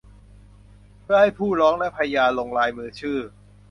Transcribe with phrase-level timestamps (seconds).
[1.01, 3.19] เพื่อให้ผู้ร้องและพยานลงลายมือชื่อ